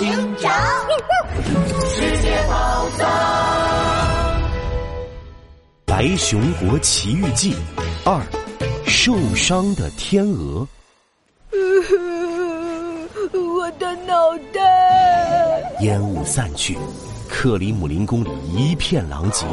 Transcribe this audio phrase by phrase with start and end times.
[0.00, 0.08] 警
[0.38, 0.50] 长，
[1.84, 3.06] 世界宝藏，
[5.84, 7.52] 《白熊国奇遇记》
[8.10, 8.18] 二，
[8.86, 10.66] 受伤的天鹅。
[13.34, 14.14] 我的脑
[14.54, 15.70] 袋！
[15.82, 16.78] 烟雾散去，
[17.28, 19.44] 克里姆林宫里一片狼藉。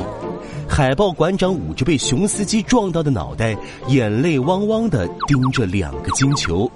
[0.66, 3.54] 海豹馆长捂着被熊司机撞到的脑袋，
[3.90, 6.72] 眼泪汪汪的盯着两个金球。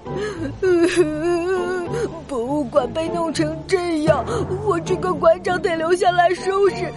[3.34, 4.26] 成这样，
[4.66, 6.92] 我这个馆长得留下来收拾，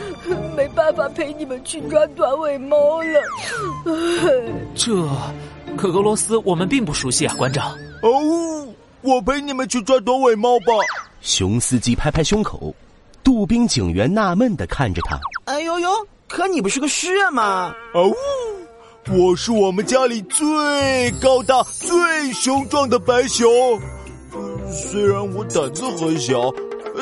[0.56, 3.20] 没办法陪你们去抓短尾猫了。
[4.74, 4.92] 这，
[5.76, 7.72] 可俄罗斯我们并不熟悉啊，馆长。
[8.02, 8.66] 哦，
[9.02, 10.66] 我陪你们去抓短尾猫吧。
[11.20, 12.74] 熊司机拍拍胸口，
[13.22, 15.18] 杜宾警员纳闷的看着他。
[15.46, 15.90] 哎呦呦，
[16.28, 17.74] 可你不是个诗人吗？
[17.94, 18.12] 哦，
[19.10, 23.48] 我是我们家里最高大、最雄壮的白熊。
[24.74, 26.52] 虽然我胆子很小，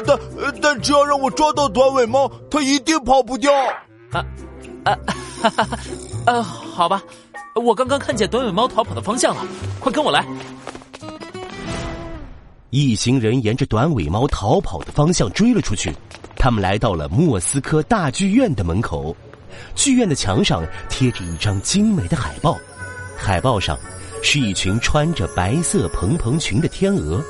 [0.06, 0.18] 但
[0.60, 3.50] 但只要让我抓到短尾猫，它一定跑不掉。
[4.12, 4.24] 啊
[4.84, 4.96] 啊
[5.42, 5.78] 哈哈哈！
[6.26, 7.02] 呃，好吧，
[7.54, 9.42] 我刚刚看见短尾猫逃跑的方向了，
[9.80, 10.24] 快跟我来。
[12.70, 15.92] 一行人沿着短尾猫逃跑的方向追了出去，
[16.36, 19.16] 他们来到了莫斯科大剧院的门口。
[19.74, 22.58] 剧院的墙上贴着一张精美的海报，
[23.16, 23.78] 海报上
[24.22, 27.22] 是一群穿着白色蓬蓬裙的天鹅。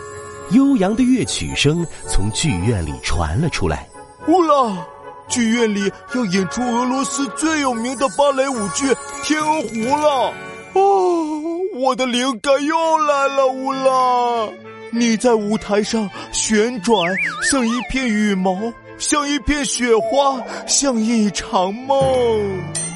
[0.50, 3.88] 悠扬的乐曲声从剧院里传了出来。
[4.28, 4.86] 乌拉！
[5.28, 8.86] 剧院里要演出俄罗斯最有名的芭蕾舞剧
[9.22, 9.68] 《天鹅湖》
[10.00, 10.34] 了。
[10.74, 14.48] 哦，我的灵感又来了，乌拉！
[14.90, 16.94] 你在舞台上旋转，
[17.42, 18.54] 像一片羽毛，
[18.98, 21.96] 像一片雪花，像一场梦。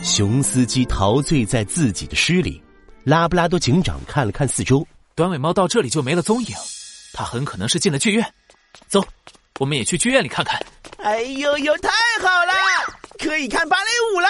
[0.03, 2.63] 熊司机陶醉在自己的诗里。
[3.03, 6.49] 拉布拉多警长看了看四周，短尾猫到这里就没了踪影。
[7.13, 8.25] 他很可能是进了剧院，
[8.89, 9.03] 走，
[9.59, 10.61] 我们也去剧院里看看。
[10.99, 11.91] 哎呦呦，太
[12.21, 12.53] 好了，
[13.19, 14.29] 可以看芭蕾舞啦！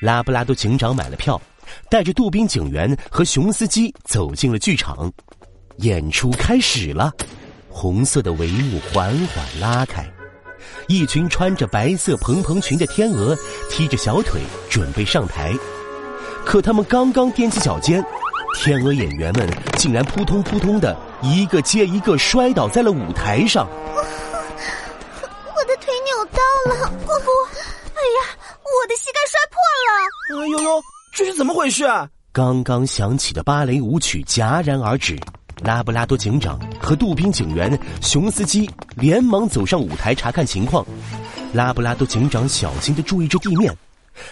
[0.00, 1.40] 拉布拉多警长买了票，
[1.90, 5.12] 带着杜宾警员和熊司机走进了剧场。
[5.78, 7.12] 演出开始了，
[7.68, 10.04] 红色的帷幕缓缓拉开，
[10.88, 13.36] 一群穿着白色蓬蓬裙的天鹅
[13.70, 15.52] 踢着小腿准备上台，
[16.44, 18.04] 可他们刚刚踮起脚尖，
[18.56, 20.96] 天鹅演员们竟然扑通扑通的。
[21.20, 27.12] 一个接一个摔倒在了舞台上，我的腿扭到了，我，
[27.94, 30.42] 哎呀，我的膝盖摔破了！
[30.42, 32.08] 哎呦呦，这是怎么回事啊？
[32.32, 35.18] 刚刚响起的芭蕾舞曲戛然而止，
[35.62, 40.86] 拉布拉多警长和杜宾警员、熊司机连忙走上舞台查看情况。
[41.52, 43.76] 拉布拉多警长小心的注意着地面，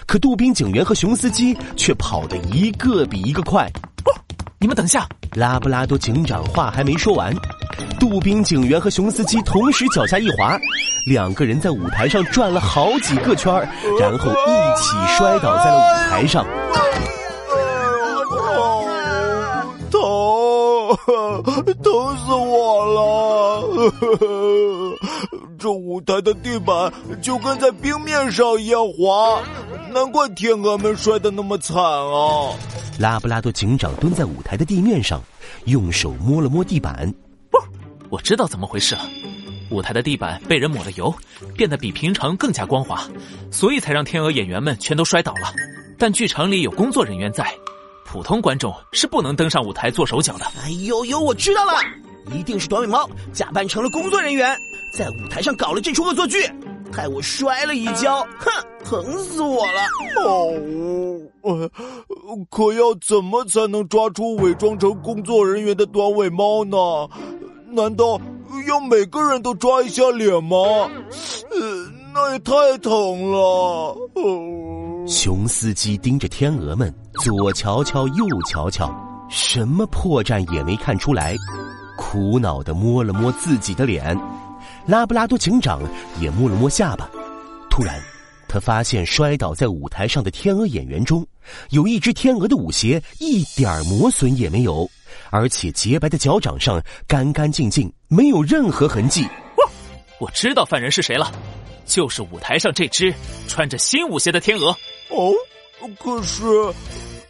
[0.06, 3.69] 可杜宾警员和熊司机却跑得一个比一个快。
[4.60, 5.08] 你们等一下！
[5.36, 7.30] 拉布拉多警长话还没说完，
[8.00, 10.58] 杜宾警员和熊司机同时脚下一滑，
[11.06, 13.52] 两个人在舞台上转了好几个圈
[14.00, 16.46] 然后一起摔倒在了舞台上。
[19.91, 20.00] 疼，
[21.82, 23.62] 疼死我了！
[25.58, 29.42] 这舞台的地板就跟在冰面上一样滑，
[29.92, 32.54] 难怪天鹅们摔得那么惨啊！
[32.98, 35.22] 拉布拉多警长蹲在舞台的地面上，
[35.66, 37.12] 用手摸了摸地板。
[37.50, 37.58] 不，
[38.08, 39.02] 我知道怎么回事了。
[39.70, 41.14] 舞台的地板被人抹了油，
[41.56, 43.06] 变得比平常更加光滑，
[43.50, 45.52] 所以才让天鹅演员们全都摔倒了。
[45.98, 47.52] 但剧场里有工作人员在，
[48.04, 50.46] 普通观众是不能登上舞台做手脚的。
[50.62, 51.80] 哎呦呦，我知道了，
[52.32, 54.56] 一定是短尾猫假扮成了工作人员，
[54.92, 56.48] 在舞台上搞了这出恶作剧。
[56.92, 58.50] 害我摔了一跤，哼，
[58.84, 59.82] 疼死我了！
[60.24, 61.20] 哦，
[61.54, 61.70] 呃
[62.50, 66.76] 可要怎么才能抓出伪装成工作人员的短尾猫呢？
[67.70, 68.18] 难道
[68.66, 70.56] 要每个人都抓一下脸吗？
[70.56, 73.38] 呃，那也太疼了。
[74.14, 76.92] 哦，熊司机盯着天鹅们，
[77.22, 78.90] 左瞧瞧，右瞧瞧，
[79.28, 81.36] 什么破绽也没看出来，
[81.98, 84.18] 苦恼的摸了摸自己的脸。
[84.87, 85.81] 拉布拉多警长
[86.20, 87.10] 也摸了摸下巴，
[87.69, 88.00] 突然，
[88.56, 91.26] 他发现摔倒在舞台上的天鹅演员中，
[91.69, 94.88] 有一只天鹅的舞鞋一点磨损也没有，
[95.29, 99.29] 而且洁白的脚掌上干干净净，没有任何痕迹。
[100.19, 101.31] 我知道犯人是谁了，
[101.85, 103.12] 就是舞台上这只
[103.47, 104.70] 穿着新舞鞋的天鹅。
[105.11, 105.35] 哦，
[105.99, 106.43] 可是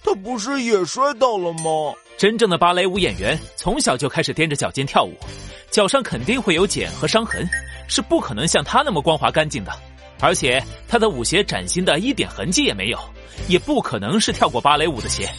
[0.05, 1.93] 他不是也摔倒了吗？
[2.17, 5.13] 真正的芭蕾舞演员从小就开始踮着脚尖跳舞。
[5.73, 7.45] 脚上肯定会有茧和伤痕，
[7.89, 9.73] 是不可能像他那么光滑干净的。
[10.21, 12.99] 而且他的舞鞋崭新的一点痕迹也没有，
[13.49, 15.31] 也不可能是跳过芭蕾舞的鞋。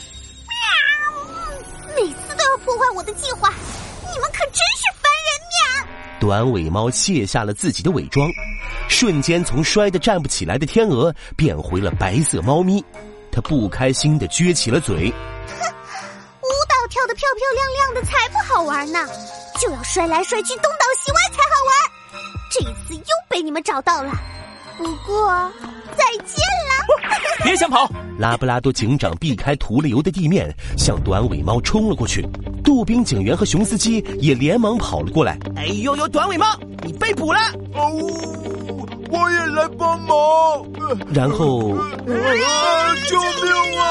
[1.95, 3.50] 每次都要破坏我的计划，
[4.13, 5.88] 你们可真是烦人呀
[6.19, 8.29] 短尾猫卸下了自己的伪装，
[8.88, 12.83] 瞬间从摔得站不起来的天鹅变回了白色猫咪。
[13.31, 15.12] 他不开心的撅起了嘴。
[15.12, 15.65] 哼，
[16.41, 19.07] 舞蹈跳得漂漂亮亮的才不好玩呢，
[19.59, 21.73] 就要摔来摔去、东倒西歪才好玩。
[22.51, 24.12] 这一次又被你们找到了，
[24.77, 25.51] 不过
[25.95, 27.44] 再见了。
[27.44, 27.89] 别想跑！
[28.18, 32.27] 拉布拉多警长避开涂了油的地面，向短尾猫冲了过去。
[32.63, 35.38] 杜宾警员和熊司机也连忙跑了过来。
[35.56, 36.45] 哎呦呦，短尾猫，
[36.83, 37.39] 你被捕了！
[37.74, 37.89] 哦，
[39.12, 40.18] 我也来帮忙。
[41.13, 41.77] 然后，啊
[43.07, 43.85] 救命啊！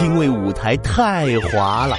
[0.00, 1.96] 因为舞台太滑了，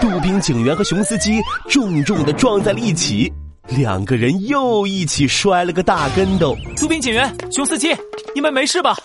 [0.00, 3.32] 杜宾警员和熊司机重重的撞在了一起，
[3.68, 6.56] 两个人又一起摔了个大跟斗。
[6.76, 7.94] 杜宾警员，熊司机。
[8.34, 8.96] 你们没事吧？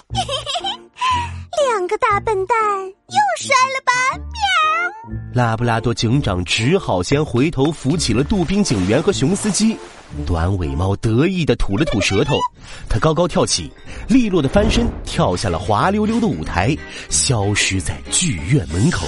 [1.70, 4.18] 两个大笨蛋又摔了吧？
[4.18, 5.34] 喵！
[5.34, 9.78] 拉布拉多警长只好先回头扶起了杜宾警员和熊司机。
[10.26, 12.38] 短尾猫得意的吐了吐舌头，
[12.88, 13.72] 它高高跳起，
[14.08, 16.76] 利落的翻身跳下了滑溜溜的舞台，
[17.10, 19.08] 消失在剧院门口。